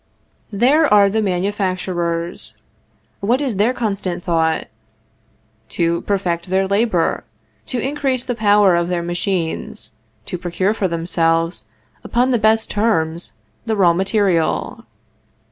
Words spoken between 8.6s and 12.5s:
of their machines, to procure for themselves, upon the